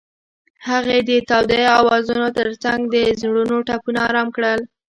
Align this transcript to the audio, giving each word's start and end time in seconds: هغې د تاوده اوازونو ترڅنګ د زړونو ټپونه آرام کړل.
هغې 0.69 0.97
د 1.09 1.11
تاوده 1.29 1.59
اوازونو 1.79 2.25
ترڅنګ 2.37 2.81
د 2.93 2.95
زړونو 3.19 3.55
ټپونه 3.67 3.99
آرام 4.09 4.27
کړل. 4.35 4.59